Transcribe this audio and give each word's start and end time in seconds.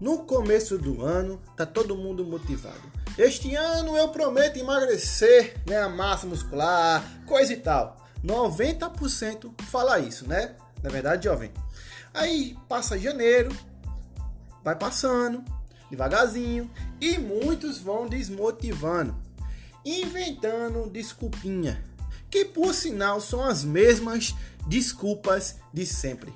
No 0.00 0.18
começo 0.18 0.78
do 0.78 1.02
ano, 1.02 1.40
tá 1.56 1.66
todo 1.66 1.96
mundo 1.96 2.24
motivado. 2.24 2.80
Este 3.16 3.56
ano 3.56 3.96
eu 3.96 4.08
prometo 4.08 4.56
emagrecer, 4.56 5.56
ganhar 5.66 5.88
massa 5.88 6.24
muscular, 6.24 7.04
coisa 7.26 7.52
e 7.52 7.56
tal. 7.56 7.96
90% 8.24 9.52
fala 9.64 9.98
isso, 9.98 10.28
né? 10.28 10.54
Na 10.82 10.88
verdade, 10.88 11.24
jovem. 11.24 11.50
Aí 12.14 12.56
passa 12.68 12.96
janeiro, 12.96 13.54
vai 14.62 14.76
passando, 14.76 15.44
devagarzinho, 15.90 16.70
e 17.00 17.18
muitos 17.18 17.78
vão 17.78 18.06
desmotivando, 18.06 19.16
inventando 19.84 20.88
desculpinha, 20.88 21.82
que 22.30 22.44
por 22.44 22.72
sinal 22.72 23.20
são 23.20 23.44
as 23.44 23.64
mesmas 23.64 24.34
desculpas 24.68 25.56
de 25.72 25.84
sempre. 25.84 26.32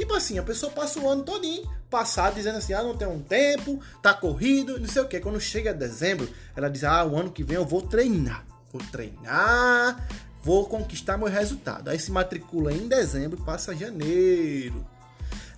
Tipo 0.00 0.14
assim, 0.14 0.38
a 0.38 0.42
pessoa 0.42 0.72
passa 0.72 0.98
o 0.98 1.06
ano 1.06 1.22
todinho 1.22 1.68
passado 1.90 2.36
dizendo 2.36 2.56
assim, 2.56 2.72
ah, 2.72 2.82
não 2.82 2.96
tem 2.96 3.06
um 3.06 3.20
tempo, 3.20 3.78
tá 4.00 4.14
corrido, 4.14 4.80
não 4.80 4.88
sei 4.88 5.02
o 5.02 5.06
que. 5.06 5.20
Quando 5.20 5.38
chega 5.38 5.74
dezembro, 5.74 6.26
ela 6.56 6.70
diz, 6.70 6.84
ah, 6.84 7.04
o 7.04 7.18
ano 7.18 7.30
que 7.30 7.44
vem 7.44 7.56
eu 7.56 7.66
vou 7.66 7.82
treinar. 7.82 8.46
Vou 8.72 8.80
treinar, 8.90 10.08
vou 10.42 10.64
conquistar 10.66 11.18
meu 11.18 11.28
resultado. 11.28 11.90
Aí 11.90 11.98
se 11.98 12.10
matricula 12.10 12.72
em 12.72 12.88
dezembro, 12.88 13.44
passa 13.44 13.76
janeiro. 13.76 14.86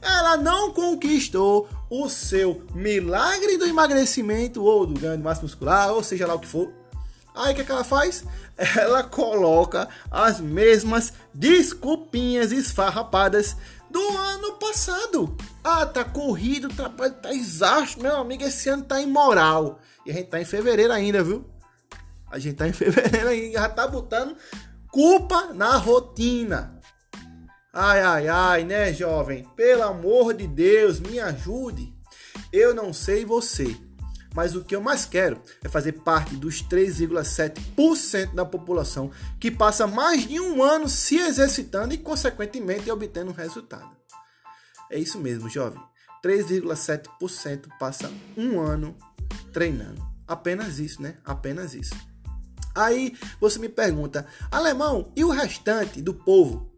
Ela 0.03 0.37
não 0.37 0.73
conquistou 0.73 1.69
o 1.89 2.09
seu 2.09 2.67
milagre 2.75 3.57
do 3.57 3.65
emagrecimento 3.65 4.65
ou 4.65 4.85
do 4.85 4.99
ganho 4.99 5.19
de 5.19 5.23
massa 5.23 5.43
muscular, 5.43 5.93
ou 5.93 6.03
seja 6.03 6.27
lá 6.27 6.35
o 6.35 6.41
que 6.41 6.49
for. 6.49 6.73
Aí 7.33 7.53
o 7.53 7.57
que, 7.57 7.65
que 7.65 7.71
ela 7.71 7.85
faz? 7.85 8.25
Ela 8.77 9.05
coloca 9.05 9.89
as 10.11 10.41
mesmas 10.41 11.13
desculpinhas 11.33 12.53
esfarrapadas 12.53 13.57
do 13.93 14.17
ano 14.17 14.55
passado. 14.55 15.37
Ah, 15.63 15.87
tá 15.87 16.03
corrido, 16.05 16.69
trabalho 16.69 17.15
tá 17.15 17.33
exausto, 17.33 18.03
meu 18.03 18.17
amigo, 18.17 18.43
esse 18.43 18.69
ano 18.69 18.83
tá 18.83 19.01
imoral. 19.01 19.79
E 20.05 20.11
a 20.11 20.15
gente 20.15 20.29
tá 20.29 20.41
em 20.41 20.45
fevereiro 20.45 20.93
ainda, 20.93 21.23
viu? 21.23 21.45
A 22.31 22.39
gente 22.39 22.57
tá 22.57 22.67
em 22.67 22.73
fevereiro 22.75 23.29
ainda, 23.29 23.53
já 23.53 23.69
tá 23.69 23.87
botando 23.87 24.37
culpa 24.91 25.53
na 25.55 25.77
rotina. 25.77 26.81
Ai, 27.73 28.01
ai, 28.01 28.29
ai, 28.29 28.65
né, 28.65 28.93
jovem? 28.93 29.45
Pelo 29.57 29.85
amor 29.85 30.35
de 30.35 30.47
Deus, 30.47 31.01
me 31.01 31.21
ajude. 31.21 31.93
Eu 32.53 32.75
não 32.75 32.93
sei 32.93 33.25
você, 33.25 33.75
mas 34.35 34.55
o 34.55 34.65
que 34.65 34.75
eu 34.75 34.81
mais 34.81 35.05
quero 35.05 35.41
é 35.63 35.69
fazer 35.69 35.93
parte 35.93 36.37
dos 36.37 36.63
3,7% 36.63 38.35
da 38.35 38.45
população 38.45 39.11
que 39.39 39.51
passa 39.51 39.87
mais 39.87 40.27
de 40.27 40.41
um 40.41 40.63
ano 40.63 40.89
se 40.89 41.17
exercitando 41.17 41.95
e, 41.95 41.99
consequentemente, 41.99 42.91
obtendo 42.91 43.33
resultado. 43.33 43.91
É 44.91 44.99
isso 44.99 45.19
mesmo, 45.19 45.49
jovem. 45.49 45.81
3,7% 46.25 47.69
passa 47.79 48.11
um 48.37 48.61
ano 48.61 48.97
treinando. 49.53 50.03
Apenas 50.27 50.79
isso, 50.79 51.03
né? 51.03 51.17
Apenas 51.25 51.75
isso. 51.75 51.95
Aí 52.75 53.15
você 53.41 53.59
me 53.59 53.69
pergunta, 53.69 54.27
alemão, 54.51 55.13
e 55.15 55.25
o 55.25 55.31
restante 55.31 56.01
do 56.01 56.15
povo? 56.15 56.71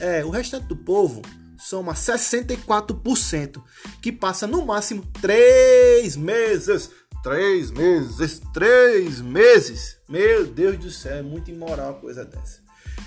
É, 0.00 0.24
o 0.24 0.30
restante 0.30 0.66
do 0.66 0.76
povo 0.76 1.20
soma 1.62 1.94
64%, 1.94 3.62
que 4.00 4.12
passa 4.12 4.46
no 4.46 4.64
máximo 4.64 5.04
3 5.20 6.16
meses 6.16 6.90
Três 7.22 7.70
meses, 7.70 8.40
três 8.52 9.20
meses. 9.20 9.96
Meu 10.08 10.44
Deus 10.44 10.76
do 10.76 10.90
céu, 10.90 11.18
é 11.18 11.22
muito 11.22 11.52
imoral 11.52 11.92
uma 11.92 12.00
coisa 12.00 12.24
dessa. 12.24 12.60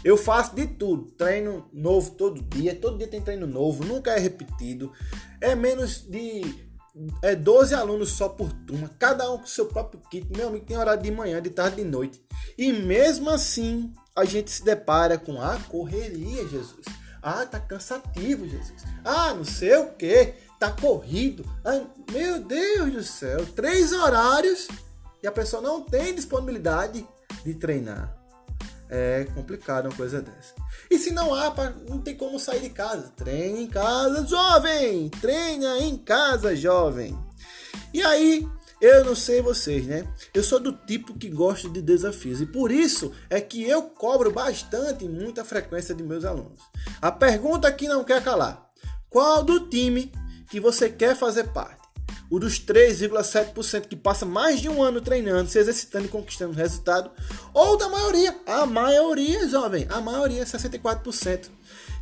Eu 0.05 0.15
faço 0.15 0.55
de 0.55 0.65
tudo, 0.67 1.11
treino 1.11 1.69
novo 1.73 2.11
todo 2.11 2.41
dia, 2.41 2.73
todo 2.73 2.97
dia 2.97 3.09
tem 3.09 3.19
treino 3.19 3.45
novo, 3.45 3.83
nunca 3.83 4.11
é 4.11 4.19
repetido. 4.19 4.93
É 5.41 5.53
menos 5.53 5.99
de 6.07 6.65
é 7.21 7.35
12 7.35 7.75
alunos 7.75 8.11
só 8.11 8.29
por 8.29 8.53
turma, 8.65 8.89
cada 8.97 9.29
um 9.33 9.39
com 9.39 9.47
seu 9.47 9.65
próprio 9.65 9.99
kit. 10.09 10.25
Meu 10.33 10.47
amigo 10.47 10.65
tem 10.65 10.77
horário 10.77 11.03
de 11.03 11.11
manhã, 11.11 11.41
de 11.41 11.49
tarde, 11.49 11.75
de 11.75 11.83
noite. 11.83 12.23
E 12.57 12.71
mesmo 12.71 13.29
assim, 13.29 13.91
a 14.15 14.23
gente 14.23 14.49
se 14.49 14.63
depara 14.63 15.17
com 15.17 15.41
a 15.41 15.59
correria, 15.59 16.47
Jesus. 16.47 16.85
Ah, 17.27 17.43
tá 17.43 17.59
cansativo, 17.59 18.47
Jesus. 18.47 18.83
Ah, 19.03 19.33
não 19.33 19.43
sei 19.43 19.75
o 19.77 19.93
que 19.93 20.35
tá 20.59 20.69
corrido. 20.69 21.43
Ai, 21.63 21.83
meu 22.11 22.39
Deus 22.39 22.93
do 22.93 23.03
céu, 23.03 23.43
três 23.47 23.91
horários 23.91 24.67
e 25.23 25.27
a 25.27 25.31
pessoa 25.31 25.59
não 25.59 25.81
tem 25.81 26.13
disponibilidade 26.13 27.03
de 27.43 27.53
treinar. 27.55 28.15
É 28.87 29.25
complicado 29.33 29.87
uma 29.87 29.95
coisa 29.95 30.21
dessa. 30.21 30.53
E 30.91 30.99
se 30.99 31.09
não 31.09 31.33
há, 31.33 31.51
não 31.89 31.99
tem 31.99 32.15
como 32.15 32.39
sair 32.39 32.61
de 32.61 32.69
casa. 32.69 33.11
Treine 33.15 33.63
em 33.63 33.67
casa, 33.67 34.23
jovem! 34.27 35.09
Treina 35.09 35.79
em 35.79 35.97
casa, 35.97 36.55
jovem! 36.55 37.17
E 37.91 38.03
aí, 38.03 38.47
eu 38.79 39.03
não 39.03 39.15
sei 39.15 39.41
vocês, 39.41 39.87
né? 39.87 40.07
Eu 40.31 40.43
sou 40.43 40.59
do 40.59 40.73
tipo 40.73 41.17
que 41.17 41.29
gosta 41.29 41.67
de 41.69 41.81
desafios 41.81 42.39
e 42.41 42.45
por 42.45 42.71
isso 42.71 43.11
é 43.29 43.41
que 43.41 43.63
eu 43.63 43.81
cobro 43.81 44.31
bastante 44.31 45.05
muita 45.05 45.43
frequência 45.43 45.95
de 45.95 46.03
meus 46.03 46.23
alunos. 46.23 46.59
A 47.01 47.11
pergunta 47.11 47.71
que 47.71 47.87
não 47.87 48.03
quer 48.03 48.23
calar: 48.23 48.65
qual 49.09 49.43
do 49.43 49.69
time 49.69 50.11
que 50.49 50.59
você 50.59 50.89
quer 50.89 51.15
fazer 51.15 51.45
parte. 51.45 51.85
O 52.29 52.39
dos 52.39 52.59
3,7% 52.59 53.87
que 53.87 53.95
passa 53.95 54.25
mais 54.25 54.59
de 54.59 54.67
um 54.67 54.81
ano 54.81 54.99
treinando, 54.99 55.49
se 55.49 55.59
exercitando 55.59 56.05
e 56.05 56.09
conquistando 56.09 56.53
resultado. 56.53 57.11
Ou 57.53 57.77
da 57.77 57.87
maioria. 57.87 58.35
A 58.47 58.65
maioria, 58.65 59.47
jovem. 59.47 59.85
A 59.89 60.01
maioria, 60.01 60.43
64%. 60.43 61.49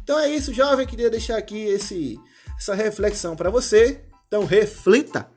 Então 0.03 0.17
é 0.17 0.29
isso, 0.29 0.53
jovem. 0.53 0.87
Queria 0.87 1.09
deixar 1.09 1.37
aqui 1.37 1.57
esse, 1.65 2.17
essa 2.57 2.73
reflexão 2.73 3.35
para 3.35 3.49
você. 3.49 4.03
Então 4.27 4.45
reflita. 4.45 5.29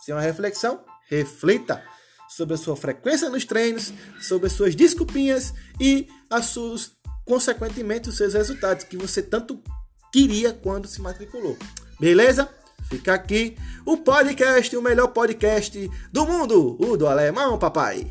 Se 0.00 0.12
é 0.12 0.14
uma 0.14 0.20
reflexão, 0.20 0.80
reflita 1.08 1.82
sobre 2.28 2.54
a 2.54 2.58
sua 2.58 2.76
frequência 2.76 3.28
nos 3.30 3.44
treinos, 3.44 3.92
sobre 4.20 4.46
as 4.46 4.52
suas 4.52 4.76
desculpinhas 4.76 5.52
e 5.80 6.06
as 6.30 6.46
suas, 6.46 6.92
consequentemente, 7.28 8.08
os 8.08 8.16
seus 8.16 8.32
resultados 8.32 8.84
que 8.84 8.96
você 8.96 9.20
tanto 9.20 9.62
queria 10.10 10.52
quando 10.52 10.88
se 10.88 11.00
matriculou. 11.00 11.56
Beleza? 12.00 12.48
Fica 12.88 13.12
aqui 13.12 13.54
o 13.84 13.98
podcast, 13.98 14.74
o 14.74 14.82
melhor 14.82 15.08
podcast 15.08 15.90
do 16.10 16.26
mundo, 16.26 16.76
o 16.80 16.96
do 16.96 17.06
Alemão, 17.06 17.58
papai. 17.58 18.10